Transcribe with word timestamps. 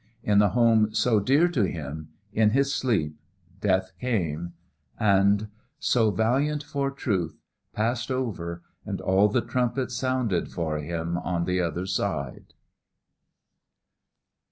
In 0.23 0.39
the 0.39 0.49
home 0.49 0.95
so 0.95 1.19
dear 1.19 1.47
to 1.49 1.61
him, 1.65 2.09
in 2.33 2.49
his 2.49 2.73
sleep, 2.73 3.19
death 3.59 3.91
came, 3.99 4.53
and 4.99 5.47
So 5.77 6.09
Valiant 6.09 6.63
for 6.63 6.89
Truth 6.89 7.37
passed 7.71 8.09
over 8.09 8.63
and 8.83 8.99
all 8.99 9.27
the 9.27 9.41
trumpets 9.41 9.93
sounded 9.95 10.47
for 10.51 10.79
him 10.79 11.19
on 11.19 11.45
the 11.45 11.61
other 11.61 11.85
side. 11.85 12.55